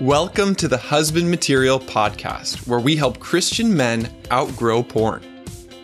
[0.00, 5.24] Welcome to the Husband Material Podcast, where we help Christian men outgrow porn.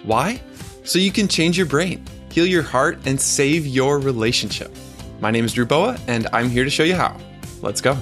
[0.04, 0.40] Why?
[0.84, 4.72] So you can change your brain, heal your heart, and save your relationship.
[5.18, 7.18] My name is Drew Boa, and I'm here to show you how.
[7.60, 7.98] Let's go.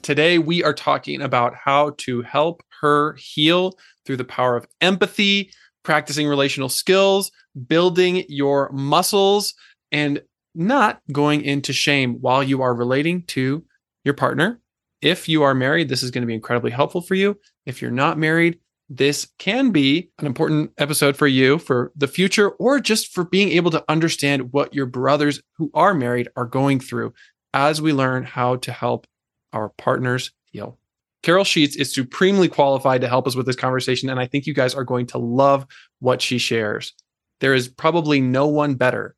[0.00, 3.76] Today, we are talking about how to help her heal
[4.06, 5.50] through the power of empathy,
[5.82, 7.30] practicing relational skills,
[7.68, 9.52] building your muscles,
[9.92, 10.22] and
[10.54, 13.64] not going into shame while you are relating to
[14.04, 14.60] your partner.
[15.02, 17.38] If you are married, this is going to be incredibly helpful for you.
[17.66, 18.58] If you're not married,
[18.88, 23.50] this can be an important episode for you for the future or just for being
[23.50, 27.14] able to understand what your brothers who are married are going through
[27.52, 29.06] as we learn how to help
[29.52, 30.78] our partners heal.
[31.22, 34.52] Carol Sheets is supremely qualified to help us with this conversation, and I think you
[34.52, 35.66] guys are going to love
[36.00, 36.92] what she shares.
[37.40, 39.16] There is probably no one better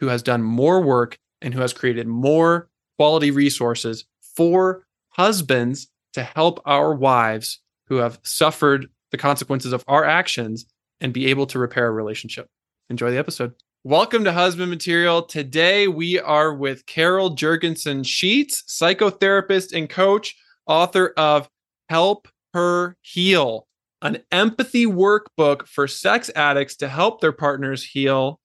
[0.00, 4.04] who has done more work and who has created more quality resources
[4.36, 10.66] for husbands to help our wives who have suffered the consequences of our actions
[11.00, 12.48] and be able to repair a relationship.
[12.90, 13.52] Enjoy the episode.
[13.82, 15.22] Welcome to Husband Material.
[15.22, 20.34] Today we are with Carol Juergensen Sheets, psychotherapist and coach,
[20.66, 21.48] author of
[21.88, 23.66] Help Her Heal,
[24.00, 28.40] an empathy workbook for sex addicts to help their partners heal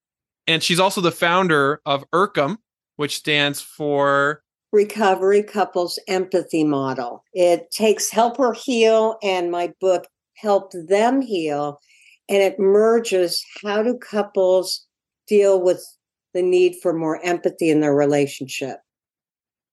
[0.50, 2.58] and she's also the founder of ERCEM,
[2.95, 7.23] which stands for Recovery Couples Empathy Model.
[7.33, 11.80] It takes Help Her Heal and my book, Help Them Heal,
[12.27, 14.86] and it merges how do couples
[15.27, 15.86] deal with
[16.33, 18.80] the need for more empathy in their relationship.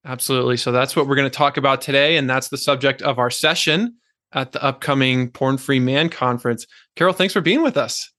[0.05, 0.59] Absolutely.
[0.59, 2.17] So that's what we're going to talk about today.
[2.17, 3.97] And that's the subject of our session
[4.33, 6.67] at the upcoming Porn Free Man Conference.
[6.97, 8.13] Carol, thanks for being with us.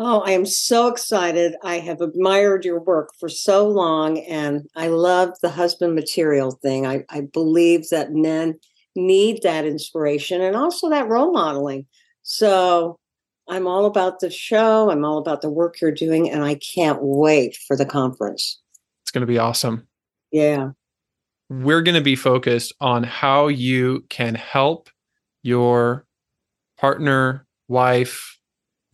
[0.00, 1.56] Oh, I am so excited.
[1.64, 6.86] I have admired your work for so long and I love the husband material thing.
[6.86, 8.60] I, I believe that men
[8.94, 11.86] need that inspiration and also that role modeling.
[12.22, 12.98] So
[13.48, 14.90] I'm all about the show.
[14.90, 18.60] I'm all about the work you're doing, and I can't wait for the conference.
[19.02, 19.88] It's going to be awesome.
[20.30, 20.70] Yeah.
[21.48, 24.90] We're going to be focused on how you can help
[25.42, 26.04] your
[26.76, 28.37] partner, wife,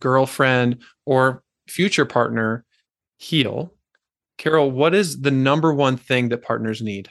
[0.05, 0.77] girlfriend,
[1.07, 2.63] or future partner
[3.17, 3.73] heal.
[4.37, 7.09] Carol, what is the number one thing that partners need?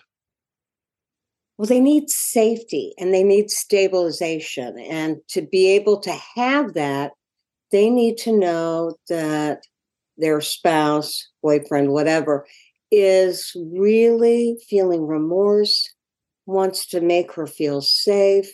[1.59, 4.79] Well, they need safety and they need stabilization.
[4.79, 7.11] And to be able to have that,
[7.73, 9.65] they need to know that
[10.17, 12.47] their spouse, boyfriend, whatever,
[12.93, 15.93] is really feeling remorse,
[16.47, 18.53] wants to make her feel safe,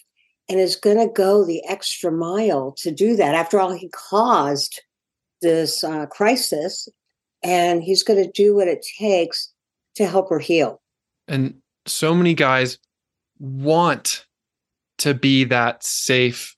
[0.50, 3.37] and is going to go the extra mile to do that.
[3.37, 4.83] After all, he caused
[5.41, 6.88] this uh, crisis,
[7.43, 9.53] and he's going to do what it takes
[9.94, 10.83] to help her heal.
[11.28, 11.55] And
[11.87, 12.78] so many guys
[13.39, 14.27] want
[14.99, 16.56] to be that safe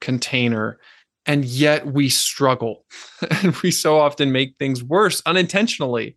[0.00, 0.78] container,
[1.26, 2.84] and yet we struggle.
[3.42, 6.16] and we so often make things worse unintentionally.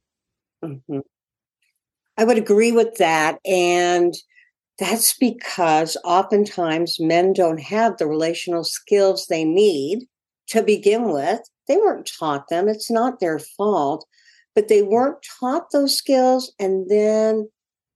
[0.63, 0.99] Mm-hmm.
[2.17, 3.39] I would agree with that.
[3.45, 4.13] And
[4.77, 10.07] that's because oftentimes men don't have the relational skills they need
[10.47, 11.39] to begin with.
[11.67, 14.05] They weren't taught them, it's not their fault,
[14.53, 16.53] but they weren't taught those skills.
[16.59, 17.49] And then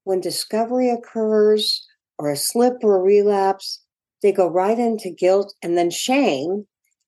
[0.03, 1.85] when discovery occurs,
[2.19, 3.81] or a slip or a relapse,
[4.21, 6.67] they go right into guilt and then shame.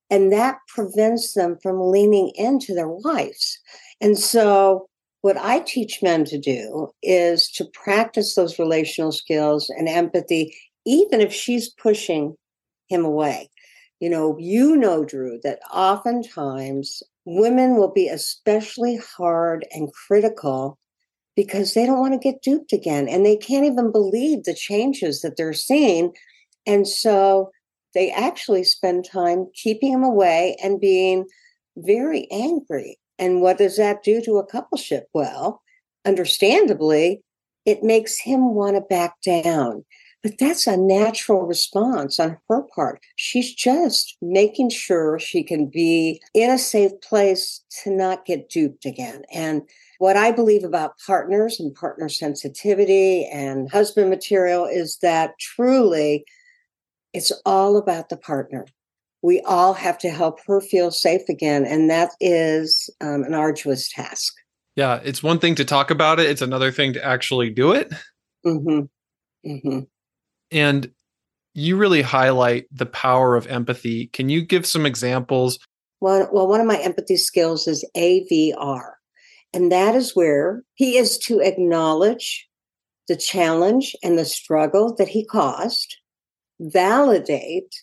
[0.10, 3.60] And that prevents them from leaning into their wives.
[4.00, 4.88] And so
[5.22, 10.56] what I teach men to do is to practice those relational skills and empathy,
[10.86, 12.36] even if she's pushing
[12.90, 13.50] him away.
[14.00, 20.80] You know, you know, Drew, that oftentimes women will be especially hard and critical
[21.36, 25.22] because they don't want to get duped again and they can't even believe the changes
[25.22, 26.14] that they're seeing.
[26.66, 27.52] And so
[27.94, 31.26] they actually spend time keeping him away and being
[31.78, 35.04] very angry and what does that do to a coupleship?
[35.14, 35.62] Well,
[36.06, 37.22] understandably,
[37.66, 39.86] it makes him want to back down.
[40.24, 43.00] But that's a natural response on her part.
[43.16, 48.86] She's just making sure she can be in a safe place to not get duped
[48.86, 49.24] again.
[49.32, 49.64] And
[50.00, 56.26] what I believe about partners and partner sensitivity and husband material is that truly
[57.14, 58.66] it's all about the partner
[59.22, 61.66] we all have to help her feel safe again.
[61.66, 64.34] And that is um, an arduous task.
[64.76, 67.94] Yeah, it's one thing to talk about it, it's another thing to actually do it.
[68.46, 69.50] Mm-hmm.
[69.50, 69.80] Mm-hmm.
[70.52, 70.92] And
[71.54, 74.08] you really highlight the power of empathy.
[74.08, 75.60] Can you give some examples?
[76.00, 78.94] Well, well, one of my empathy skills is AVR.
[79.54, 82.48] And that is where he is to acknowledge
[83.08, 85.98] the challenge and the struggle that he caused,
[86.60, 87.76] validate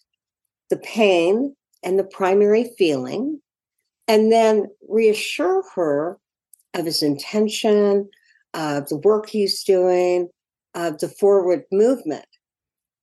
[0.70, 3.40] the pain and the primary feeling,
[4.06, 6.18] and then reassure her
[6.74, 8.08] of his intention,
[8.54, 10.28] of the work he's doing,
[10.74, 12.26] of the forward movement.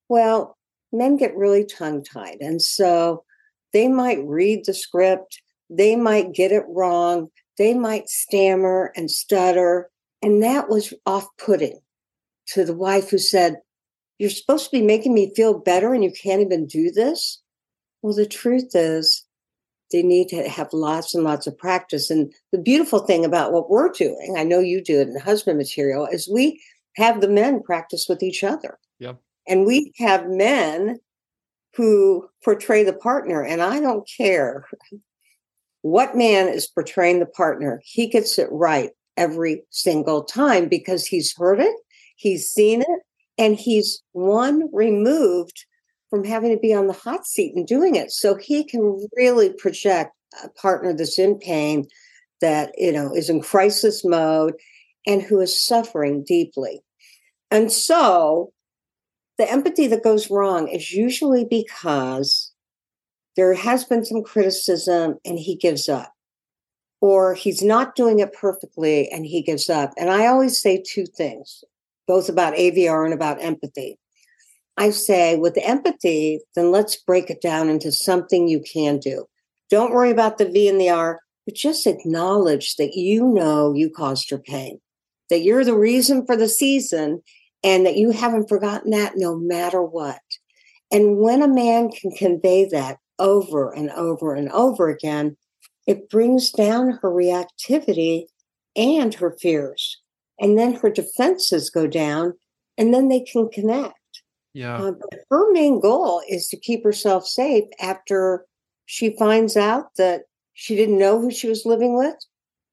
[0.09, 0.57] Well,
[0.91, 2.38] men get really tongue tied.
[2.39, 3.23] And so
[3.73, 9.89] they might read the script, they might get it wrong, they might stammer and stutter.
[10.21, 11.79] And that was off putting
[12.47, 13.57] to the wife who said,
[14.17, 17.41] You're supposed to be making me feel better and you can't even do this.
[18.06, 19.25] Well, the truth is,
[19.92, 22.12] they need to have lots and lots of practice.
[22.12, 25.57] And the beautiful thing about what we're doing, I know you do it in husband
[25.57, 26.62] material, is we
[26.98, 28.78] have the men practice with each other.
[29.00, 29.18] Yep.
[29.48, 31.00] And we have men
[31.74, 33.44] who portray the partner.
[33.44, 34.68] And I don't care
[35.81, 41.34] what man is portraying the partner, he gets it right every single time because he's
[41.36, 41.75] heard it,
[42.18, 43.00] he's seen it,
[43.40, 45.66] and he's one removed
[46.15, 48.09] from having to be on the hot seat and doing it.
[48.09, 50.13] So he can really project
[50.45, 51.88] a partner that's in pain,
[52.39, 54.53] that you know is in crisis mode,
[55.06, 56.79] and who is suffering deeply.
[57.51, 58.53] And so
[59.38, 62.53] the empathy that goes wrong is usually because
[63.35, 66.13] there has been some criticism and he gives up,
[67.01, 69.91] or he's not doing it perfectly and he gives up.
[69.97, 71.65] And I always say two things,
[72.07, 74.00] both about AVR and about empathy.
[74.77, 79.25] I say, with empathy, then let's break it down into something you can do.
[79.69, 83.89] Don't worry about the V and the R, but just acknowledge that you know you
[83.89, 84.80] caused her pain,
[85.30, 87.22] that you're the reason for the season,
[87.63, 90.22] and that you haven't forgotten that no matter what.
[90.92, 95.38] And when a man can convey that over and over and over again,
[95.88, 98.25] it brings down her reactivity
[98.75, 100.01] and her fears.
[100.39, 102.33] And then her defenses go down,
[102.77, 103.95] and then they can connect.
[104.56, 104.78] Yeah.
[104.81, 104.94] Uh,
[105.30, 108.46] her main goal is to keep herself safe after
[108.86, 110.22] she finds out that
[110.54, 112.16] she didn't know who she was living with.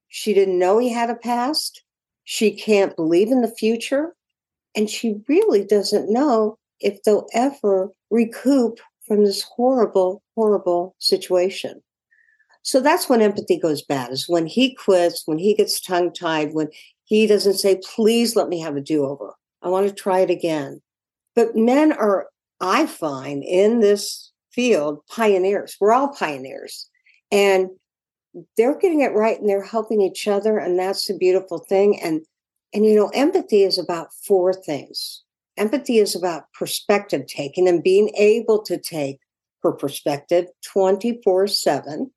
[0.07, 1.83] She didn't know he had a past.
[2.23, 4.15] She can't believe in the future.
[4.77, 11.83] And she really doesn't know if they'll ever recoup from this horrible, horrible situation.
[12.63, 16.53] So that's when empathy goes bad, is when he quits, when he gets tongue tied,
[16.53, 16.69] when
[17.07, 19.35] he doesn't say, please let me have a do over.
[19.63, 20.81] I want to try it again.
[21.35, 22.29] But men are,
[22.61, 25.77] I find, in this field, pioneers.
[25.81, 26.89] We're all pioneers.
[27.31, 27.71] And
[28.57, 30.59] they're getting it right and they're helping each other.
[30.59, 32.01] And that's the beautiful thing.
[32.01, 32.23] And
[32.75, 35.23] and you know, empathy is about four things.
[35.59, 39.19] Empathy is about perspective taking and being able to take
[39.63, 42.11] her perspective 24 7.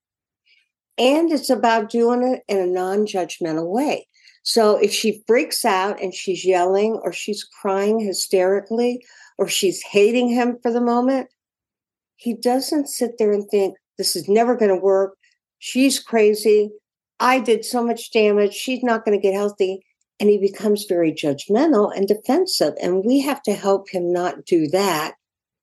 [0.98, 4.08] And it's about doing it in a non judgmental way.
[4.46, 9.04] So if she freaks out and she's yelling or she's crying hysterically
[9.40, 11.30] or she's hating him for the moment,
[12.16, 15.18] he doesn't sit there and think, this is never going to work.
[15.58, 16.70] She's crazy.
[17.20, 18.54] I did so much damage.
[18.54, 19.84] She's not going to get healthy.
[20.20, 22.76] And he becomes very judgmental and defensive.
[22.80, 25.16] And we have to help him not do that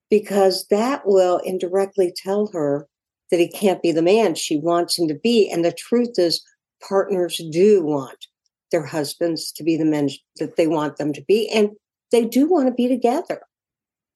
[0.09, 2.89] because that will indirectly tell her
[3.31, 5.49] that he can't be the man she wants him to be.
[5.49, 6.43] And the truth is,
[6.81, 8.27] partners do want
[8.73, 10.09] their husbands to be the men
[10.39, 11.69] that they want them to be and
[12.11, 13.41] they do want to be together.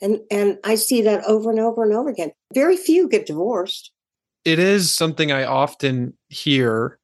[0.02, 2.32] And and i see that over and over and over again.
[2.54, 3.92] Very few get divorced.
[4.44, 7.00] It is something i often hear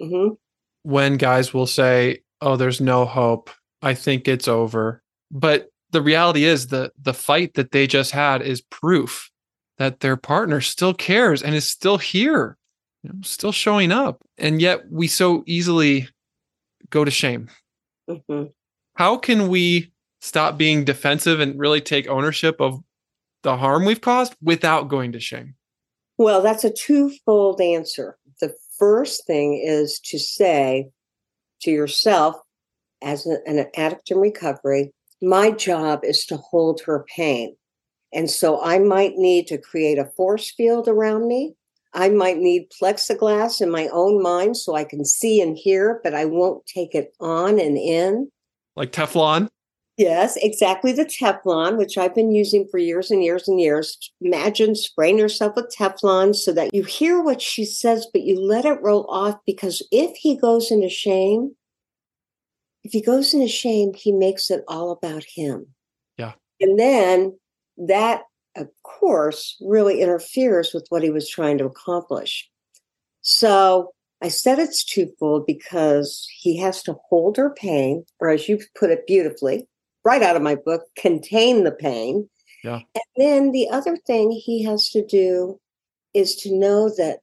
[0.00, 0.34] mm-hmm.
[0.82, 3.50] when guys will say oh there's no hope.
[3.82, 5.02] I think it's over.
[5.30, 9.30] But the reality is the the fight that they just had is proof
[9.78, 12.56] that their partner still cares and is still here
[13.06, 14.22] you know, still showing up.
[14.38, 16.08] And yet we so easily
[16.90, 17.48] go to shame.
[18.08, 18.44] Mm-hmm.
[18.94, 22.82] How can we stop being defensive and really take ownership of
[23.42, 25.54] the harm we've caused without going to shame?
[26.18, 28.16] Well, that's a twofold answer.
[28.40, 30.90] The first thing is to say
[31.60, 32.36] to yourself,
[33.02, 37.56] as an addict in recovery, my job is to hold her pain.
[38.12, 41.55] And so I might need to create a force field around me
[41.96, 46.14] I might need plexiglass in my own mind so I can see and hear, but
[46.14, 48.30] I won't take it on and in.
[48.76, 49.48] Like Teflon?
[49.96, 54.12] Yes, exactly the Teflon, which I've been using for years and years and years.
[54.20, 58.66] Imagine spraying yourself with Teflon so that you hear what she says, but you let
[58.66, 61.56] it roll off because if he goes into shame,
[62.84, 65.68] if he goes into shame, he makes it all about him.
[66.18, 66.32] Yeah.
[66.60, 67.38] And then
[67.78, 68.24] that
[68.56, 72.48] of course, really interferes with what he was trying to accomplish.
[73.20, 78.60] So I said it's twofold because he has to hold her pain, or as you
[78.78, 79.66] put it beautifully,
[80.04, 82.28] right out of my book, contain the pain.
[82.64, 82.80] Yeah.
[82.94, 85.60] And then the other thing he has to do
[86.14, 87.18] is to know that,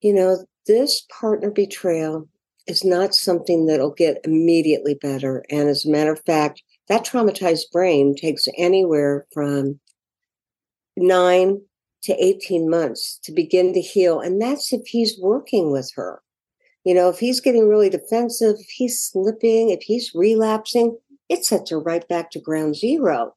[0.00, 2.28] you know, this partner betrayal
[2.66, 5.44] is not something that'll get immediately better.
[5.50, 9.80] And as a matter of fact, that traumatized brain takes anywhere from
[10.96, 11.60] nine
[12.02, 14.20] to 18 months to begin to heal.
[14.20, 16.20] And that's if he's working with her.
[16.84, 20.98] You know, if he's getting really defensive, if he's slipping, if he's relapsing,
[21.30, 23.34] it sets her right back to ground zero.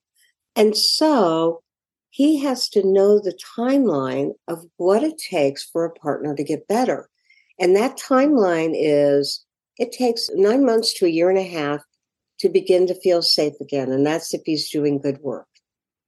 [0.56, 1.64] And so
[2.10, 6.68] he has to know the timeline of what it takes for a partner to get
[6.68, 7.10] better.
[7.60, 9.46] And that timeline is
[9.78, 11.82] it takes nine months to a year and a half
[12.40, 13.92] to begin to feel safe again.
[13.92, 15.48] And that's if he's doing good work.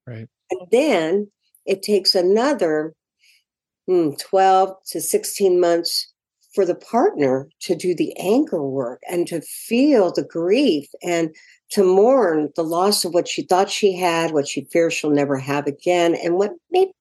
[0.06, 0.28] Right.
[0.52, 1.32] And then
[1.70, 2.94] it takes another
[3.88, 6.12] hmm, 12 to 16 months
[6.54, 11.34] for the partner to do the anger work and to feel the grief and
[11.70, 15.38] to mourn the loss of what she thought she had, what she fears she'll never
[15.38, 16.92] have again, and what maybe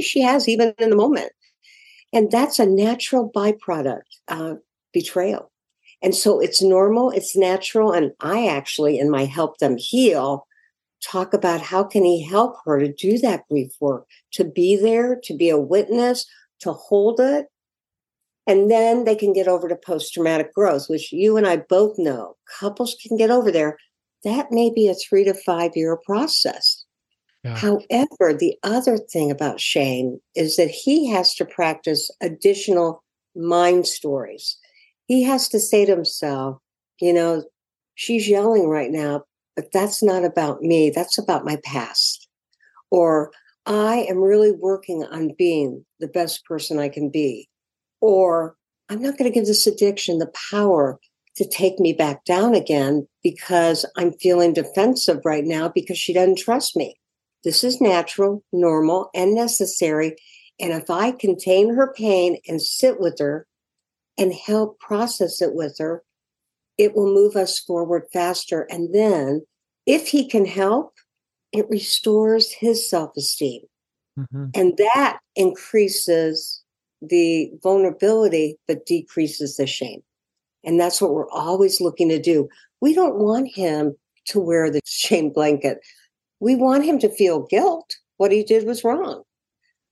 [0.00, 1.30] she has even in the moment.
[2.14, 4.58] And that's a natural byproduct of
[4.94, 5.52] betrayal.
[6.00, 7.92] And so it's normal, it's natural.
[7.92, 10.46] And I actually, in my Help Them Heal,
[11.02, 15.18] talk about how can he help her to do that grief work, to be there,
[15.24, 16.26] to be a witness,
[16.60, 17.46] to hold it.
[18.46, 21.98] And then they can get over to post traumatic growth, which you and I both
[21.98, 23.78] know couples can get over there.
[24.24, 26.84] That may be a three to five year process.
[27.44, 27.56] Yeah.
[27.56, 33.04] However, the other thing about Shane is that he has to practice additional
[33.36, 34.56] mind stories.
[35.06, 36.58] He has to say to himself,
[37.00, 37.44] you know,
[37.94, 39.24] she's yelling right now,
[39.58, 40.88] but that's not about me.
[40.88, 42.28] That's about my past.
[42.92, 43.32] Or
[43.66, 47.48] I am really working on being the best person I can be.
[48.00, 48.54] Or
[48.88, 51.00] I'm not going to give this addiction the power
[51.34, 56.38] to take me back down again because I'm feeling defensive right now because she doesn't
[56.38, 56.94] trust me.
[57.42, 60.14] This is natural, normal, and necessary.
[60.60, 63.44] And if I contain her pain and sit with her
[64.16, 66.04] and help process it with her,
[66.78, 68.66] it will move us forward faster.
[68.70, 69.44] And then,
[69.84, 70.94] if he can help,
[71.52, 73.62] it restores his self esteem.
[74.18, 74.46] Mm-hmm.
[74.54, 76.62] And that increases
[77.02, 80.00] the vulnerability, but decreases the shame.
[80.64, 82.48] And that's what we're always looking to do.
[82.80, 85.78] We don't want him to wear the shame blanket.
[86.40, 87.96] We want him to feel guilt.
[88.16, 89.22] What he did was wrong.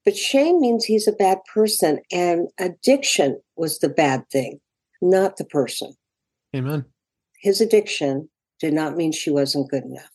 [0.05, 4.61] But shame means he's a bad person, and addiction was the bad thing,
[5.02, 5.95] not the person.
[6.55, 6.85] Amen.
[7.41, 8.29] His addiction
[8.61, 10.11] did not mean she wasn't good enough.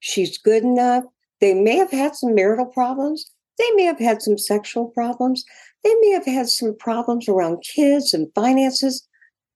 [0.00, 1.04] She's good enough.
[1.40, 3.30] They may have had some marital problems.
[3.58, 5.44] They may have had some sexual problems.
[5.82, 9.06] They may have had some problems around kids and finances,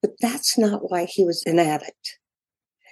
[0.03, 2.19] but that's not why he was an addict.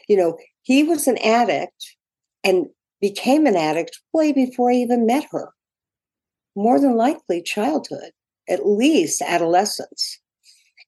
[0.09, 1.97] You know, he was an addict
[2.43, 2.67] and
[3.01, 5.51] became an addict way before he even met her.
[6.55, 8.13] More than likely, childhood,
[8.49, 10.21] at least adolescence.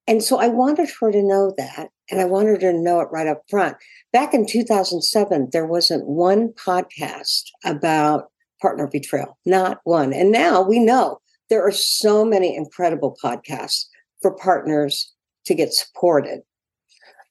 [0.08, 3.08] And so I wanted her to know that, and I wanted her to know it
[3.12, 3.76] right up front.
[4.10, 10.14] Back in 2007, there wasn't one podcast about partner betrayal, not one.
[10.14, 11.18] And now we know
[11.50, 13.84] there are so many incredible podcasts
[14.22, 15.12] for partners
[15.44, 16.40] to get supported.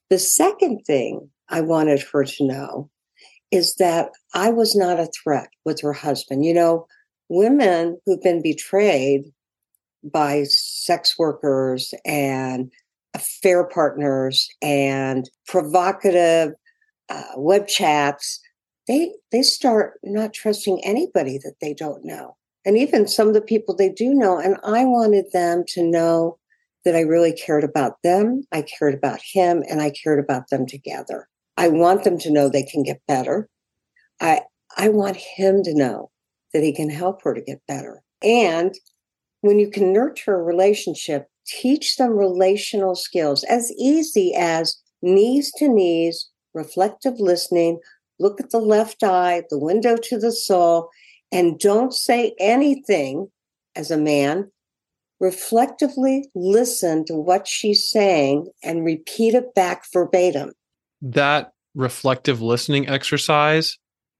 [0.08, 2.90] The second thing I wanted her to know
[3.50, 6.44] is that I was not a threat with her husband.
[6.44, 6.86] You know,
[7.28, 9.24] women who've been betrayed
[10.04, 12.70] by sex workers and
[13.14, 16.52] affair partners and provocative
[17.08, 18.40] uh, web chats
[18.88, 22.36] they they start not trusting anybody that they don't know.
[22.64, 26.38] And even some of the people they do know and i wanted them to know
[26.84, 30.66] that i really cared about them i cared about him and i cared about them
[30.66, 31.28] together.
[31.56, 33.48] I want them to know they can get better.
[34.20, 34.40] I
[34.76, 36.10] i want him to know
[36.52, 38.02] that he can help her to get better.
[38.22, 38.74] And
[39.40, 45.68] when you can nurture a relationship, teach them relational skills as easy as knees to
[45.68, 47.78] knees, reflective listening,
[48.18, 50.90] look at the left eye, the window to the soul,
[51.30, 53.28] and don't say anything
[53.76, 54.50] as a man.
[55.20, 60.52] Reflectively listen to what she's saying and repeat it back verbatim.
[61.02, 63.78] That reflective listening exercise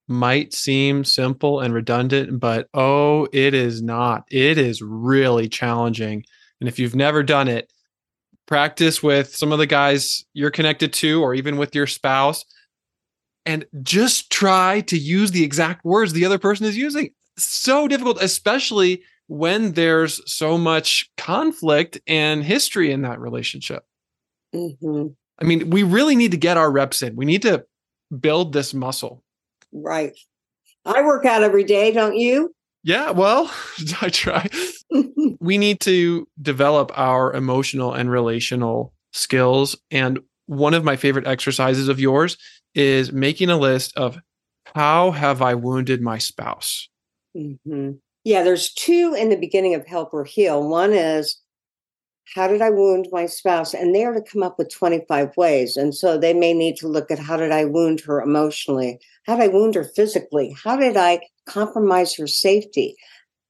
[0.08, 4.24] might seem simple and redundant, but oh, it is not.
[4.30, 6.24] It is really challenging.
[6.60, 7.72] And if you've never done it,
[8.46, 12.44] practice with some of the guys you're connected to, or even with your spouse,
[13.44, 17.10] and just try to use the exact words the other person is using.
[17.36, 23.84] So difficult, especially when there's so much conflict and history in that relationship.
[24.52, 25.08] hmm
[25.40, 27.14] I mean, we really need to get our reps in.
[27.14, 27.64] We need to
[28.18, 29.22] build this muscle.
[29.72, 30.16] Right.
[30.84, 32.54] I work out every day, don't you?
[32.82, 33.50] Yeah, well,
[34.00, 34.48] I try.
[35.40, 39.76] We need to develop our emotional and relational skills.
[39.90, 42.38] And one of my favorite exercises of yours
[42.74, 44.18] is making a list of
[44.74, 46.88] how have I wounded my spouse?
[47.34, 47.90] hmm
[48.24, 50.66] Yeah, there's two in the beginning of Help Her Heal.
[50.66, 51.38] One is
[52.34, 53.74] how did I wound my spouse?
[53.74, 55.76] And they are to come up with 25 ways.
[55.76, 58.98] And so they may need to look at how did I wound her emotionally?
[59.28, 60.56] How did I wound her physically?
[60.64, 62.96] How did I compromise her safety,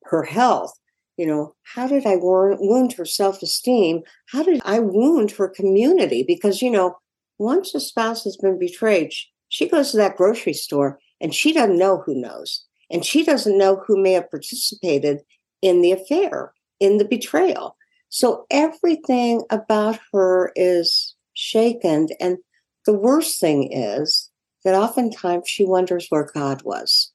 [0.07, 0.73] her health?
[1.17, 4.01] You know, how did I wound her self esteem?
[4.27, 6.25] How did I wound her community?
[6.27, 6.97] Because, you know,
[7.39, 9.13] once a spouse has been betrayed,
[9.51, 12.65] she goes to that grocery store and she doesn't know who knows.
[12.91, 15.21] And she doesn't know who may have participated
[15.63, 17.77] in the affair, in the betrayal.
[18.09, 22.09] So everything about her is shaken.
[22.19, 22.39] And
[22.85, 24.28] the worst thing is
[24.65, 27.13] that oftentimes she wonders where God was.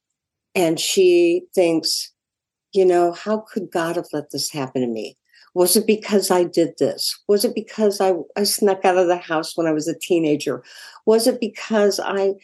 [0.54, 2.12] And she thinks,
[2.72, 5.16] you know, how could God have let this happen to me?
[5.54, 7.16] Was it because I did this?
[7.28, 10.62] Was it because I, I snuck out of the house when I was a teenager?
[11.06, 12.34] Was it because I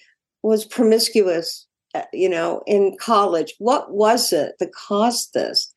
[0.43, 3.55] was promiscuous, uh, you know, in college?
[3.59, 5.73] What was it that caused this?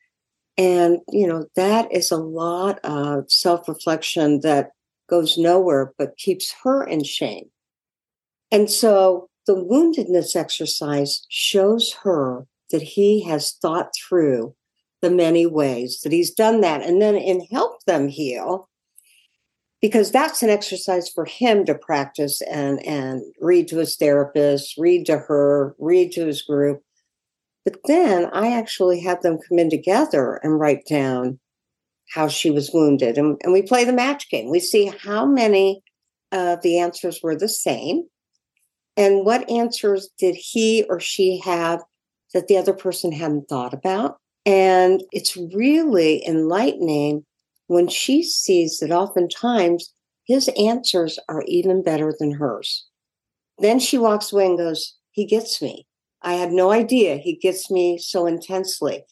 [0.56, 4.70] And, you know, that is a lot of self reflection that
[5.08, 7.50] goes nowhere but keeps her in shame.
[8.50, 14.54] And so the woundedness exercise shows her that he has thought through
[15.02, 16.82] the many ways that he's done that.
[16.82, 18.68] And then in Help Them Heal,
[19.82, 25.04] because that's an exercise for him to practice and, and read to his therapist, read
[25.06, 26.80] to her, read to his group.
[27.64, 31.38] But then I actually have them come in together and write down
[32.14, 33.18] how she was wounded.
[33.18, 34.50] And, and we play the match game.
[34.50, 35.82] We see how many
[36.32, 38.04] of the answers were the same
[38.96, 41.82] and what answers did he or she have
[42.34, 44.16] that the other person hadn't thought about.
[44.44, 47.24] And it's really enlightening
[47.68, 49.94] when she sees that oftentimes
[50.26, 52.86] his answers are even better than hers.
[53.58, 55.86] Then she walks away and goes, He gets me.
[56.22, 59.04] I had no idea he gets me so intensely.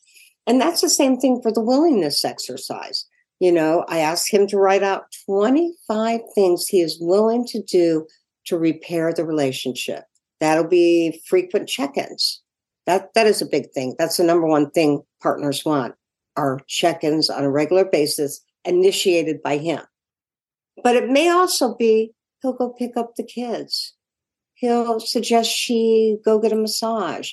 [0.46, 3.06] And that's the same thing for the willingness exercise.
[3.38, 8.06] You know, I asked him to write out 25 things he is willing to do
[8.46, 10.04] to repair the relationship.
[10.40, 12.42] That'll be frequent check-ins.
[12.86, 13.94] That that is a big thing.
[13.98, 15.94] That's the number one thing partners want
[16.36, 19.82] are check-ins on a regular basis initiated by him.
[20.82, 23.94] But it may also be he'll go pick up the kids.
[24.54, 27.32] He'll suggest she go get a massage.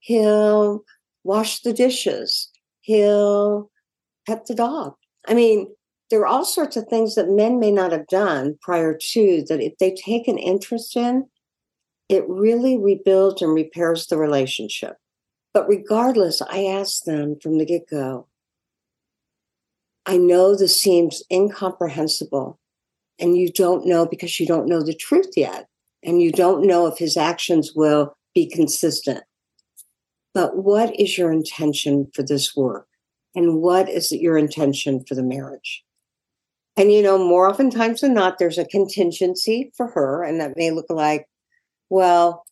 [0.00, 0.84] He'll
[1.24, 2.50] wash the dishes.
[2.80, 3.70] He'll
[4.26, 4.94] pet the dog.
[5.28, 5.68] I mean,
[6.10, 9.60] there are all sorts of things that men may not have done prior to that
[9.60, 11.26] if they take an interest in,
[12.08, 14.96] it really rebuilds and repairs the relationship.
[15.54, 18.26] But regardless, I ask them from the get go
[20.06, 22.58] I know this seems incomprehensible,
[23.18, 25.68] and you don't know because you don't know the truth yet,
[26.02, 29.22] and you don't know if his actions will be consistent.
[30.32, 32.86] But what is your intention for this work?
[33.34, 35.84] And what is your intention for the marriage?
[36.76, 40.70] And, you know, more oftentimes than not, there's a contingency for her, and that may
[40.70, 41.26] look like,
[41.90, 42.44] well,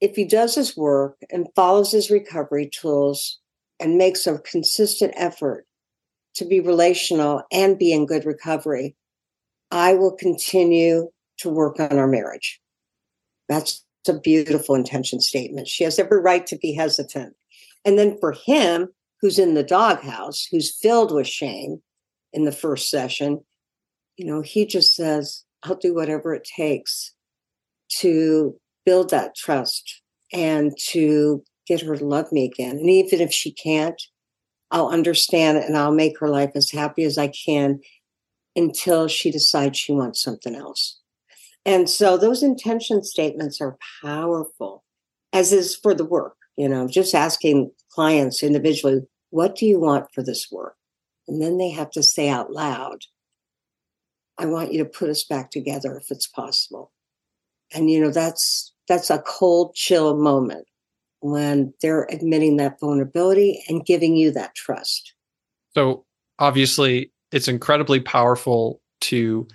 [0.00, 3.38] if he does his work and follows his recovery tools
[3.78, 5.66] and makes a consistent effort
[6.34, 8.96] to be relational and be in good recovery,
[9.70, 12.60] I will continue to work on our marriage.
[13.48, 15.68] That's a beautiful intention statement.
[15.68, 17.34] She has every right to be hesitant.
[17.84, 18.88] And then for him,
[19.20, 21.82] who's in the doghouse, who's filled with shame
[22.32, 23.44] in the first session,
[24.16, 27.14] you know, he just says, I'll do whatever it takes
[28.00, 32.78] to build that trust and to get her to love me again.
[32.78, 34.00] And even if she can't,
[34.70, 37.80] I'll understand and I'll make her life as happy as I can
[38.56, 40.98] until she decides she wants something else.
[41.64, 44.82] And so those intention statements are powerful,
[45.32, 46.36] as is for the work.
[46.56, 50.74] You know, just asking clients individually, what do you want for this work?
[51.28, 52.98] And then they have to say out loud,
[54.38, 56.92] I want you to put us back together if it's possible.
[57.74, 60.66] And you know, that's that's a cold chill moment
[61.20, 65.14] when they're admitting that vulnerability and giving you that trust.
[65.74, 66.04] So
[66.38, 69.46] obviously, it's incredibly powerful to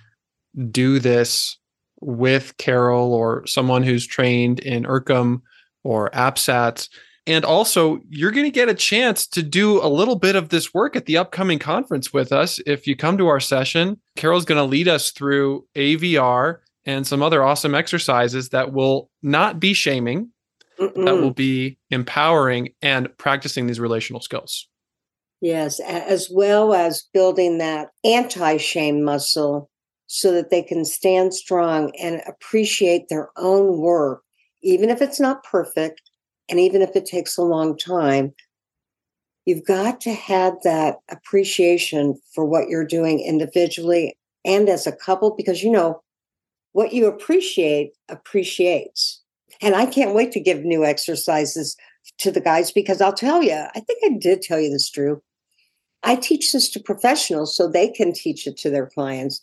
[0.70, 1.58] do this
[2.00, 5.42] with Carol or someone who's trained in ERCEM
[5.84, 6.88] or APSATs.
[7.28, 10.72] And also, you're going to get a chance to do a little bit of this
[10.72, 12.58] work at the upcoming conference with us.
[12.64, 17.22] If you come to our session, Carol's going to lead us through AVR and some
[17.22, 20.30] other awesome exercises that will not be shaming,
[20.80, 21.04] Mm-mm.
[21.04, 24.66] that will be empowering and practicing these relational skills.
[25.42, 29.68] Yes, as well as building that anti shame muscle
[30.06, 34.22] so that they can stand strong and appreciate their own work,
[34.62, 36.00] even if it's not perfect
[36.48, 38.34] and even if it takes a long time.
[39.44, 45.34] You've got to have that appreciation for what you're doing individually and as a couple,
[45.34, 46.02] because you know,
[46.72, 49.22] what you appreciate appreciates.
[49.60, 51.76] And I can't wait to give new exercises
[52.18, 55.22] to the guys because I'll tell you, I think I did tell you this, Drew.
[56.02, 59.40] I teach this to professionals so they can teach it to their clients.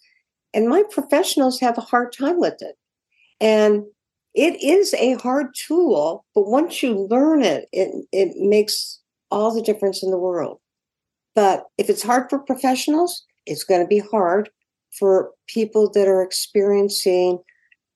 [0.53, 2.77] And my professionals have a hard time with it.
[3.41, 3.83] And
[4.35, 8.99] it is a hard tool, but once you learn it, it, it makes
[9.31, 10.59] all the difference in the world.
[11.35, 14.49] But if it's hard for professionals, it's going to be hard
[14.97, 17.39] for people that are experiencing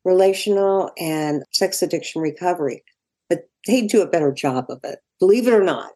[0.06, 2.84] relational and sex addiction recovery.
[3.30, 5.92] But they do a better job of it, believe it or not.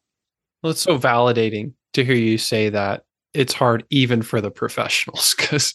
[0.62, 3.04] Well, it's so validating to hear you say that
[3.34, 5.74] it's hard even for the professionals because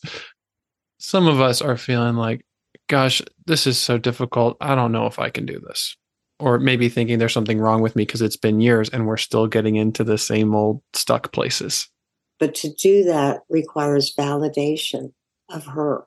[0.98, 2.44] some of us are feeling like,
[2.88, 4.56] gosh, this is so difficult.
[4.60, 5.96] I don't know if I can do this.
[6.40, 9.46] Or maybe thinking there's something wrong with me because it's been years and we're still
[9.46, 11.88] getting into the same old stuck places.
[12.38, 15.12] But to do that requires validation
[15.48, 16.04] of her.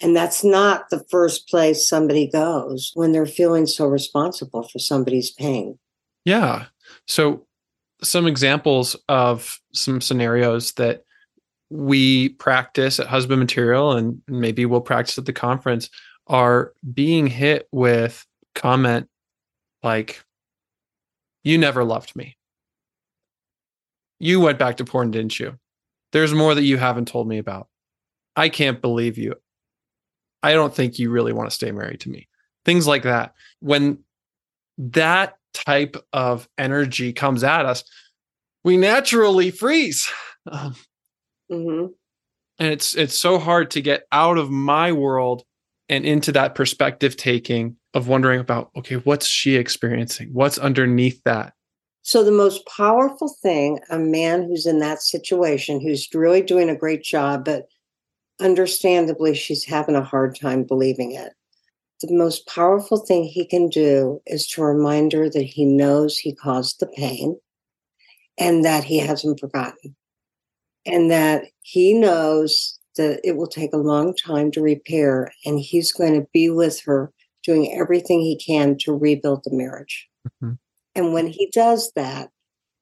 [0.00, 5.30] And that's not the first place somebody goes when they're feeling so responsible for somebody's
[5.30, 5.78] pain.
[6.24, 6.66] Yeah.
[7.06, 7.46] So
[8.02, 11.04] some examples of some scenarios that
[11.70, 15.90] we practice at husband material and maybe we'll practice at the conference
[16.26, 19.08] are being hit with comment
[19.82, 20.22] like
[21.42, 22.36] you never loved me.
[24.18, 25.58] You went back to porn didn't you?
[26.12, 27.68] There's more that you haven't told me about.
[28.36, 29.34] I can't believe you.
[30.42, 32.28] I don't think you really want to stay married to me.
[32.64, 33.34] Things like that.
[33.60, 33.98] When
[34.78, 37.84] that type of energy comes at us,
[38.62, 40.10] we naturally freeze.
[40.50, 40.76] Um,
[41.50, 41.86] mm-hmm.
[42.58, 45.44] And it's it's so hard to get out of my world
[45.88, 50.30] and into that perspective taking of wondering about okay, what's she experiencing?
[50.32, 51.54] What's underneath that?
[52.02, 56.76] So the most powerful thing a man who's in that situation, who's really doing a
[56.76, 57.66] great job, but
[58.40, 61.32] understandably she's having a hard time believing it
[62.06, 66.34] the most powerful thing he can do is to remind her that he knows he
[66.34, 67.38] caused the pain
[68.38, 69.94] and that he hasn't forgotten.
[70.86, 75.92] And that he knows that it will take a long time to repair, and he's
[75.92, 80.08] going to be with her doing everything he can to rebuild the marriage.
[80.26, 80.52] Mm-hmm.
[80.94, 82.30] And when he does that,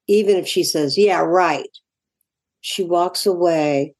[0.09, 1.71] even if she says, Yeah, right,
[2.61, 3.95] she walks away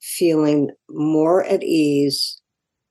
[0.00, 2.40] feeling more at ease,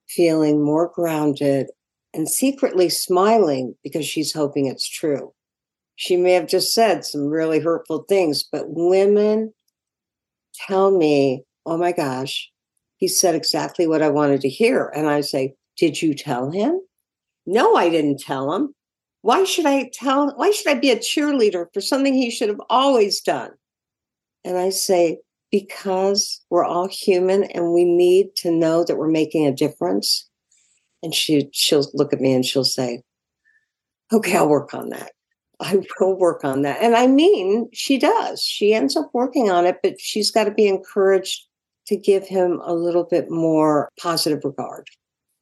[0.08, 1.68] feeling more grounded,
[2.14, 5.34] and secretly smiling because she's hoping it's true.
[5.96, 9.54] She may have just said some really hurtful things, but women
[10.68, 12.50] tell me, oh my gosh,
[12.98, 14.92] he said exactly what I wanted to hear.
[14.96, 16.82] And I say, did you tell him?
[17.46, 18.74] No, I didn't tell him.
[19.22, 20.34] Why should I tell?
[20.36, 23.52] Why should I be a cheerleader for something he should have always done?
[24.44, 25.20] And I say,
[25.52, 30.28] because we're all human and we need to know that we're making a difference
[31.04, 33.02] and she she'll look at me and she'll say
[34.12, 35.12] okay i'll work on that
[35.60, 36.82] i will work on that.
[36.82, 38.42] And i mean she does.
[38.42, 41.46] She ends up working on it but she's got to be encouraged
[41.88, 44.88] to give him a little bit more positive regard.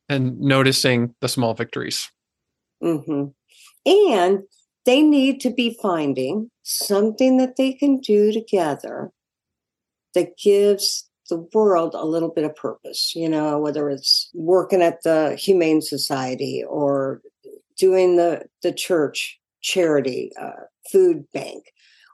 [0.07, 2.09] And noticing the small victories.
[2.83, 3.27] Mm-hmm.
[3.85, 4.43] and
[4.85, 9.11] they need to be finding something that they can do together
[10.13, 15.01] that gives the world a little bit of purpose, you know, whether it's working at
[15.03, 17.21] the Humane Society or
[17.77, 20.51] doing the, the church charity uh,
[20.91, 21.65] food bank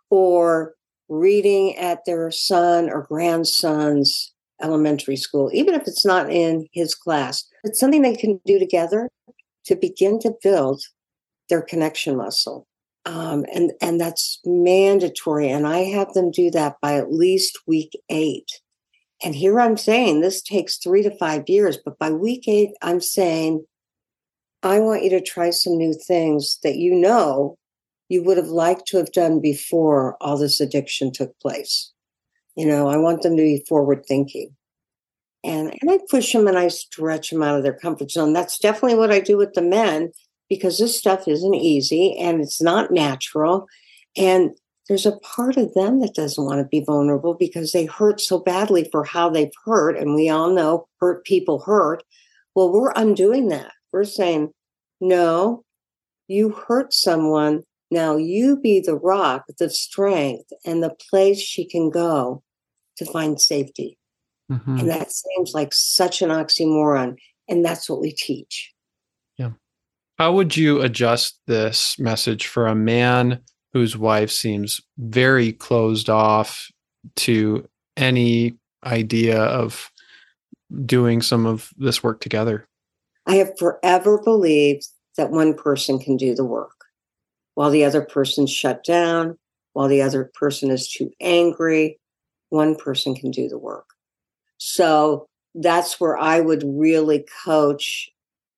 [0.09, 0.73] or
[1.09, 7.45] reading at their son or grandson's elementary school, even if it's not in his class.
[7.63, 9.09] It's something they can do together
[9.65, 10.81] to begin to build
[11.49, 12.65] their connection muscle.
[13.05, 15.49] Um, and and that's mandatory.
[15.49, 18.47] And I have them do that by at least week eight.
[19.23, 23.01] And here I'm saying this takes three to five years, but by week eight, I'm
[23.01, 23.65] saying,
[24.63, 27.57] I want you to try some new things that you know
[28.09, 31.91] you would have liked to have done before all this addiction took place.
[32.55, 34.55] You know, I want them to be forward thinking.
[35.43, 38.33] And, and I push them and I stretch them out of their comfort zone.
[38.33, 40.11] That's definitely what I do with the men
[40.49, 43.67] because this stuff isn't easy and it's not natural.
[44.15, 44.51] And
[44.87, 48.37] there's a part of them that doesn't want to be vulnerable because they hurt so
[48.37, 49.97] badly for how they've hurt.
[49.97, 52.03] And we all know hurt people hurt.
[52.53, 53.71] Well, we're undoing that.
[53.91, 54.51] We're saying,
[54.99, 55.63] no,
[56.27, 57.63] you hurt someone.
[57.89, 62.41] Now you be the rock, the strength, and the place she can go
[62.97, 63.97] to find safety.
[64.51, 64.79] Mm-hmm.
[64.79, 67.17] And that seems like such an oxymoron.
[67.49, 68.71] And that's what we teach.
[69.37, 69.51] Yeah.
[70.17, 73.41] How would you adjust this message for a man
[73.73, 76.69] whose wife seems very closed off
[77.15, 79.89] to any idea of
[80.85, 82.67] doing some of this work together?
[83.31, 86.83] I have forever believed that one person can do the work
[87.53, 89.37] while the other person's shut down,
[89.71, 91.97] while the other person is too angry.
[92.49, 93.85] One person can do the work.
[94.57, 98.09] So that's where I would really coach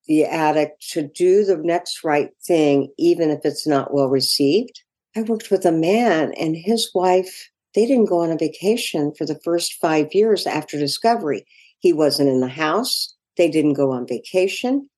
[0.08, 4.82] the addict to do the next right thing, even if it's not well received.
[5.14, 9.24] I worked with a man and his wife, they didn't go on a vacation for
[9.24, 11.46] the first five years after discovery.
[11.78, 13.13] He wasn't in the house.
[13.36, 14.88] They didn't go on vacation.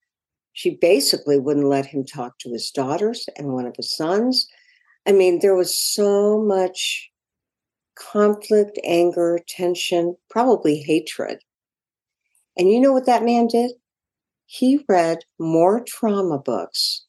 [0.53, 4.47] She basically wouldn't let him talk to his daughters and one of his sons.
[5.07, 7.11] I mean, there was so much
[7.95, 11.39] conflict, anger, tension, probably hatred.
[12.57, 13.73] And you know what that man did?
[14.47, 17.05] He read more trauma books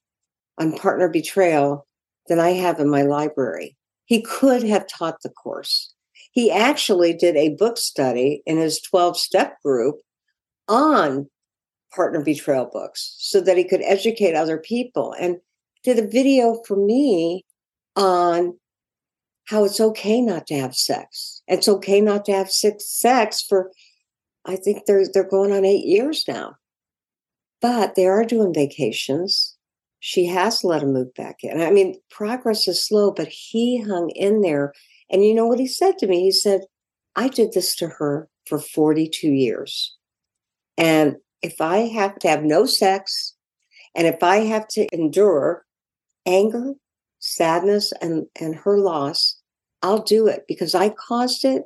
[0.58, 1.88] on partner betrayal
[2.28, 3.78] than I have in my library.
[4.06, 5.94] He could have taught the course.
[6.32, 9.98] He actually did a book study in his 12 step group
[10.68, 11.30] on
[11.94, 15.38] partner betrayal books so that he could educate other people and
[15.84, 17.46] did a video for me
[17.96, 18.58] on
[19.46, 21.42] how it's okay not to have sex.
[21.48, 23.72] It's okay not to have sex for,
[24.46, 26.56] I think they're they're going on eight years now.
[27.62, 29.58] But they are doing vacations
[30.00, 31.62] she has let him move back in.
[31.62, 34.74] I mean, progress is slow, but he hung in there.
[35.10, 36.22] And you know what he said to me?
[36.22, 36.62] He said,
[37.16, 39.97] I did this to her for 42 years.
[40.78, 43.36] And if I have to have no sex,
[43.96, 45.66] and if I have to endure
[46.26, 46.74] anger,
[47.20, 49.40] sadness, and, and her loss,
[49.82, 51.63] I'll do it because I caused it.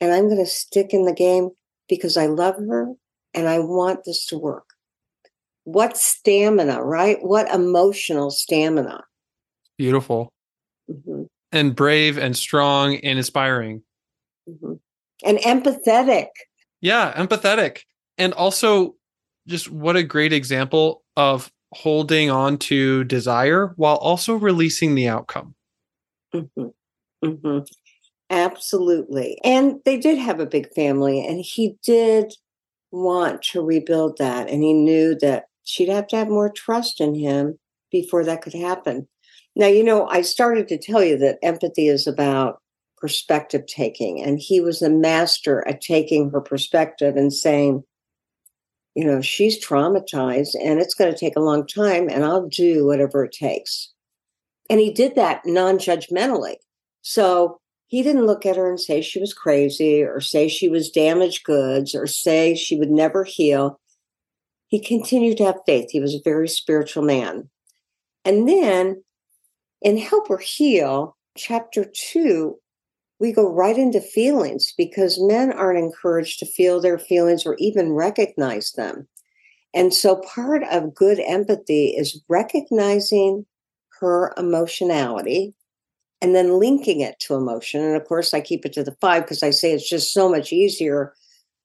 [0.00, 1.50] And I'm going to stick in the game
[1.88, 2.92] because I love her
[3.34, 4.64] and I want this to work
[5.64, 7.18] what stamina, right?
[7.20, 9.04] What emotional stamina.
[9.78, 10.32] Beautiful.
[10.90, 11.24] Mm-hmm.
[11.52, 13.82] And brave and strong and inspiring.
[14.48, 14.74] Mm-hmm.
[15.24, 16.28] And empathetic.
[16.80, 17.82] Yeah, empathetic.
[18.18, 18.96] And also,
[19.46, 25.54] just what a great example of holding on to desire while also releasing the outcome.
[26.34, 26.66] Mm-hmm.
[27.24, 27.58] mm-hmm.
[28.30, 29.38] Absolutely.
[29.44, 32.32] And they did have a big family, and he did
[32.90, 34.48] want to rebuild that.
[34.48, 37.58] And he knew that she'd have to have more trust in him
[37.90, 39.06] before that could happen.
[39.54, 42.60] Now, you know, I started to tell you that empathy is about
[42.96, 47.82] perspective taking, and he was a master at taking her perspective and saying,
[48.94, 52.86] you know, she's traumatized and it's going to take a long time, and I'll do
[52.86, 53.92] whatever it takes.
[54.70, 56.56] And he did that non judgmentally.
[57.02, 60.90] So he didn't look at her and say she was crazy or say she was
[60.90, 63.78] damaged goods or say she would never heal
[64.72, 65.90] he continued to have faith.
[65.90, 67.50] He was a very spiritual man.
[68.24, 69.04] And then
[69.82, 72.56] in Help Her Heal, chapter two,
[73.22, 77.92] we go right into feelings because men aren't encouraged to feel their feelings or even
[77.92, 79.06] recognize them.
[79.72, 83.46] And so part of good empathy is recognizing
[84.00, 85.54] her emotionality
[86.20, 87.80] and then linking it to emotion.
[87.80, 90.28] And of course, I keep it to the five because I say it's just so
[90.28, 91.14] much easier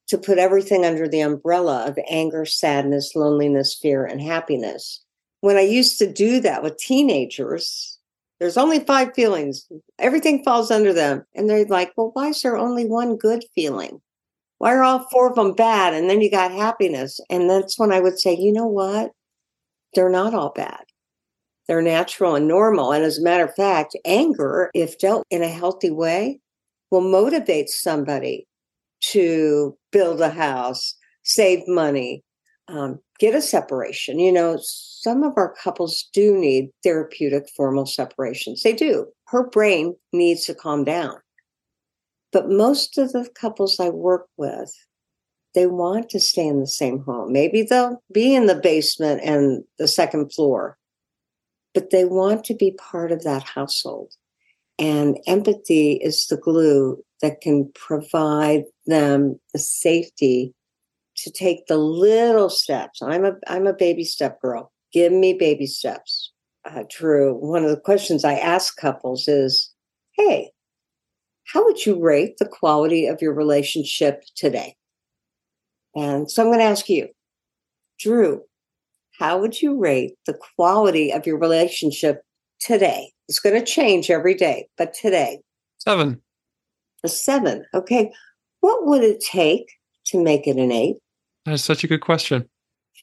[0.09, 5.03] to put everything under the umbrella of anger, sadness, loneliness, fear, and happiness.
[5.41, 7.96] When I used to do that with teenagers,
[8.39, 11.23] there's only five feelings, everything falls under them.
[11.35, 14.01] And they're like, well, why is there only one good feeling?
[14.59, 15.93] Why are all four of them bad?
[15.93, 17.19] And then you got happiness.
[17.29, 19.11] And that's when I would say, you know what?
[19.93, 20.83] They're not all bad.
[21.67, 22.93] They're natural and normal.
[22.93, 26.39] And as a matter of fact, anger, if dealt in a healthy way,
[26.91, 28.47] will motivate somebody
[29.09, 32.23] to build a house, save money,
[32.67, 34.19] um, get a separation.
[34.19, 34.57] You know,
[35.07, 38.61] some of our couples do need therapeutic formal separations.
[38.61, 39.07] They do.
[39.27, 41.15] Her brain needs to calm down.
[42.33, 44.69] But most of the couples I work with,
[45.55, 47.31] they want to stay in the same home.
[47.31, 50.77] Maybe they'll be in the basement and the second floor,
[51.73, 54.11] but they want to be part of that household.
[54.77, 60.53] And empathy is the glue that can provide them the safety
[61.19, 63.01] to take the little steps.
[63.01, 64.73] I'm a I'm a baby step girl.
[64.93, 66.31] Give me baby steps.
[66.65, 69.71] Uh, Drew, one of the questions I ask couples is
[70.13, 70.51] Hey,
[71.45, 74.75] how would you rate the quality of your relationship today?
[75.95, 77.07] And so I'm going to ask you,
[77.99, 78.43] Drew,
[79.17, 82.21] how would you rate the quality of your relationship
[82.59, 83.11] today?
[83.27, 85.39] It's going to change every day, but today.
[85.79, 86.21] Seven.
[87.03, 87.65] A seven.
[87.73, 88.11] Okay.
[88.61, 89.71] What would it take
[90.07, 90.97] to make it an eight?
[91.45, 92.47] That's such a good question.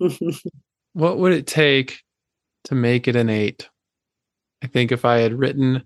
[0.94, 2.00] what would it take
[2.64, 3.68] to make it an eight?
[4.62, 5.84] I think if I had written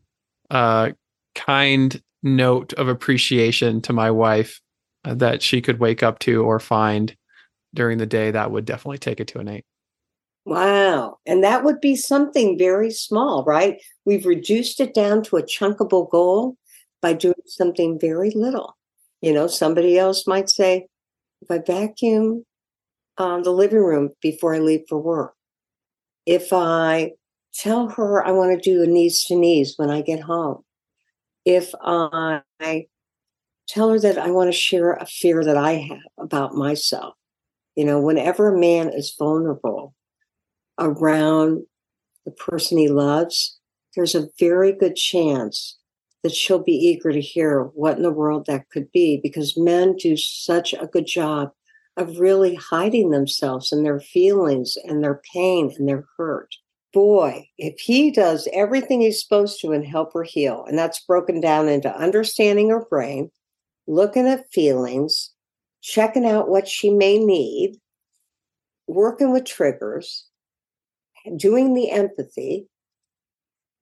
[0.50, 0.94] a
[1.34, 4.60] kind note of appreciation to my wife
[5.04, 7.16] uh, that she could wake up to or find
[7.74, 9.64] during the day, that would definitely take it to an eight.
[10.44, 11.18] Wow.
[11.26, 13.82] And that would be something very small, right?
[14.04, 16.56] We've reduced it down to a chunkable goal
[17.02, 18.76] by doing something very little.
[19.20, 20.86] You know, somebody else might say,
[21.42, 22.44] if I vacuum
[23.18, 25.35] um, the living room before I leave for work,
[26.26, 27.12] if I
[27.54, 30.62] tell her I want to do a knees to knees when I get home,
[31.44, 32.42] if I
[33.66, 37.14] tell her that I want to share a fear that I have about myself,
[37.76, 39.94] you know, whenever a man is vulnerable
[40.78, 41.64] around
[42.24, 43.59] the person he loves,
[43.94, 45.78] there's a very good chance
[46.22, 49.96] that she'll be eager to hear what in the world that could be because men
[49.96, 51.50] do such a good job
[51.98, 56.54] of really hiding themselves and their feelings and their pain and their hurt.
[56.94, 61.40] Boy, if he does everything he's supposed to and help her heal, and that's broken
[61.40, 63.30] down into understanding her brain,
[63.87, 65.32] looking at feelings,
[65.82, 67.76] checking out what she may need,
[68.87, 70.26] working with triggers,
[71.37, 72.68] doing the empathy,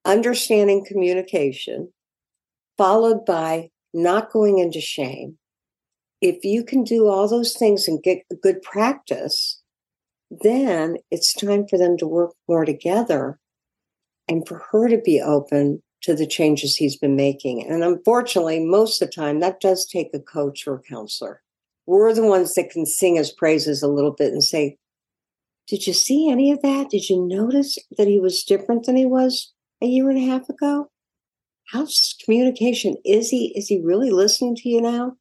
[0.03, 1.93] understanding communication,
[2.77, 5.37] followed by not going into shame.
[6.21, 9.61] If you can do all those things and get good practice,
[10.29, 13.39] then it's time for them to work more together
[14.27, 17.65] and for her to be open to the changes he's been making.
[17.67, 21.41] And unfortunately, most of the time, that does take a coach or a counselor.
[21.85, 24.77] We're the ones that can sing his praises a little bit and say,
[25.67, 26.89] Did you see any of that?
[26.89, 30.49] Did you notice that he was different than he was a year and a half
[30.49, 30.89] ago?
[31.67, 32.95] how's communication?
[33.05, 35.15] Is he is he really listening to you now?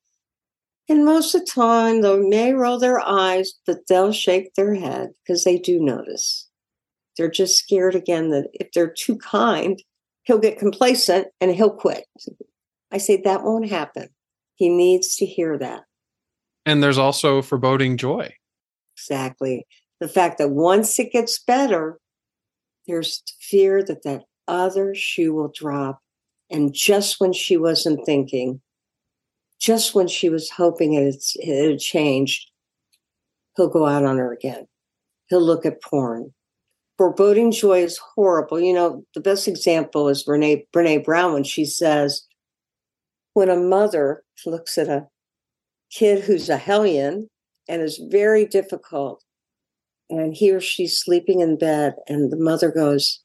[0.88, 5.10] And most of the time, they may roll their eyes, but they'll shake their head
[5.22, 6.48] because they do notice.
[7.16, 9.82] They're just scared again that if they're too kind,
[10.22, 12.04] he'll get complacent and he'll quit.
[12.92, 14.08] I say that won't happen.
[14.54, 15.82] He needs to hear that.
[16.64, 18.34] And there's also foreboding joy.
[18.96, 19.66] Exactly.
[20.00, 21.98] The fact that once it gets better,
[22.86, 26.00] there's fear that that other shoe will drop
[26.50, 28.60] and just when she wasn't thinking,
[29.60, 32.50] just when she was hoping it, had changed,
[33.56, 34.66] he'll go out on her again.
[35.28, 36.32] He'll look at porn.
[36.98, 38.60] Foreboding joy is horrible.
[38.60, 42.26] You know, the best example is Renee, Brene Brown when she says,
[43.34, 45.06] when a mother looks at a
[45.90, 47.28] kid who's a hellion
[47.68, 49.22] and is very difficult,
[50.08, 53.22] and he or she's sleeping in bed, and the mother goes,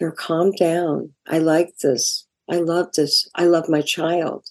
[0.00, 1.12] they're calm down.
[1.26, 2.26] I like this.
[2.50, 3.28] I love this.
[3.34, 4.46] I love my child.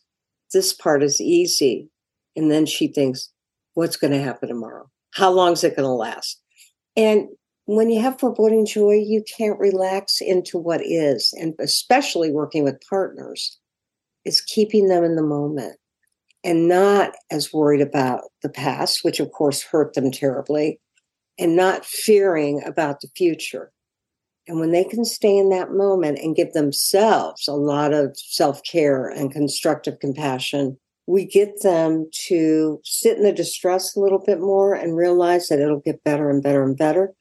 [0.54, 1.90] This part is easy.
[2.36, 3.30] And then she thinks,
[3.74, 4.90] what's going to happen tomorrow?
[5.14, 6.42] How long is it going to last?
[6.96, 7.28] And
[7.66, 11.34] when you have foreboding joy, you can't relax into what is.
[11.38, 13.60] And especially working with partners,
[14.28, 15.78] is keeping them in the moment
[16.44, 20.80] and not as worried about the past, which of course hurt them terribly,
[21.40, 23.72] and not fearing about the future.
[24.48, 28.64] And when they can stay in that moment and give themselves a lot of self
[28.64, 34.40] care and constructive compassion, we get them to sit in the distress a little bit
[34.40, 37.14] more and realize that it'll get better and better and better.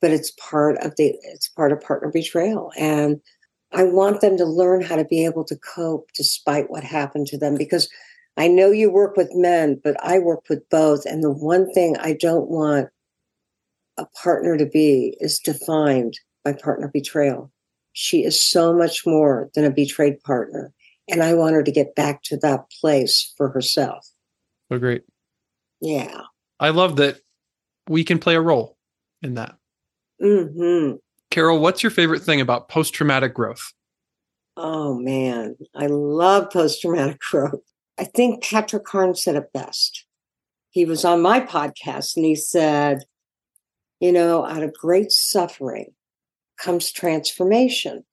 [0.00, 2.72] But it's part of the it's part of partner betrayal.
[2.76, 3.20] And
[3.72, 7.38] I want them to learn how to be able to cope despite what happened to
[7.38, 7.88] them because
[8.36, 11.04] I know you work with men, but I work with both.
[11.06, 12.88] And the one thing I don't want
[13.96, 17.50] a partner to be is defined by partner betrayal.
[17.92, 20.72] She is so much more than a betrayed partner.
[21.08, 24.06] And I want her to get back to that place for herself.
[24.70, 25.02] So great.
[25.80, 26.22] Yeah.
[26.58, 27.20] I love that
[27.88, 28.76] we can play a role
[29.22, 29.56] in that.
[30.20, 30.92] hmm
[31.30, 33.72] Carol, what's your favorite thing about post traumatic growth?
[34.56, 35.56] Oh, man.
[35.74, 37.60] I love post traumatic growth.
[37.98, 40.06] I think Patrick Carnes said it best.
[40.70, 43.04] He was on my podcast and he said,
[44.00, 45.92] you know, out of great suffering,
[46.64, 48.04] comes transformation.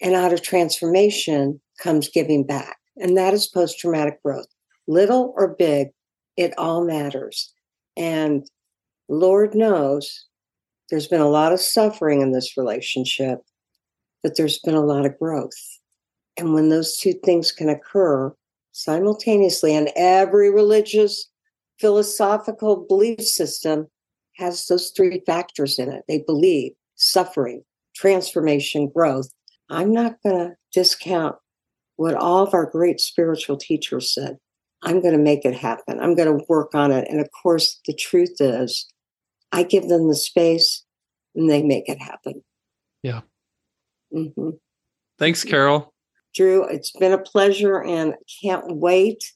[0.00, 2.76] And out of transformation comes giving back.
[2.96, 4.46] And that is post traumatic growth.
[4.86, 5.88] Little or big,
[6.36, 7.52] it all matters.
[7.96, 8.48] And
[9.08, 10.26] Lord knows
[10.90, 13.38] there's been a lot of suffering in this relationship,
[14.22, 15.80] but there's been a lot of growth.
[16.36, 18.32] And when those two things can occur
[18.72, 21.30] simultaneously, and every religious
[21.80, 23.86] philosophical belief system
[24.36, 26.04] has those three factors in it.
[26.08, 27.62] They believe suffering,
[27.94, 29.28] transformation, growth.
[29.70, 31.36] I'm not going to discount
[31.96, 34.36] what all of our great spiritual teachers said.
[34.82, 35.98] I'm going to make it happen.
[36.00, 37.08] I'm going to work on it.
[37.08, 38.86] And of course, the truth is,
[39.52, 40.84] I give them the space
[41.34, 42.42] and they make it happen.
[43.02, 43.22] Yeah.
[44.14, 44.50] Mm-hmm.
[45.18, 45.94] Thanks, Carol.
[46.34, 49.32] Drew, it's been a pleasure and can't wait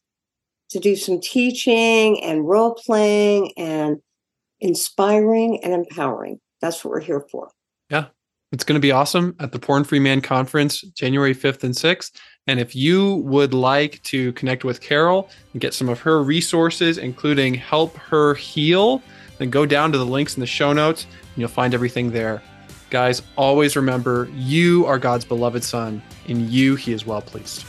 [0.71, 3.99] to do some teaching and role playing and
[4.61, 6.41] inspiring and empowering.
[6.61, 7.51] That's what we're here for.
[7.91, 8.07] Yeah.
[8.51, 12.13] It's going to be awesome at the Porn Free Man Conference, January 5th and 6th.
[12.47, 16.97] And if you would like to connect with Carol and get some of her resources,
[16.97, 19.03] including Help Her Heal,
[19.37, 22.43] then go down to the links in the show notes and you'll find everything there.
[22.89, 26.03] Guys, always remember you are God's beloved Son.
[26.27, 27.67] In you, He is well pleased.